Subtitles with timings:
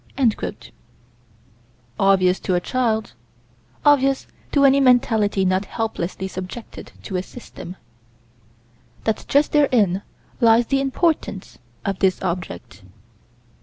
[1.99, 3.13] Obvious to a child;
[3.85, 7.75] obvious to any mentality not helplessly subjected to a system:
[9.03, 10.01] That just therein
[10.39, 12.81] lies the importance of this object.